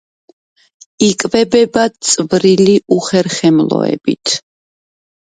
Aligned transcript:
იკვებება 1.07 1.83
წვრილი 2.11 2.73
უხერხემლოებით. 2.97 4.35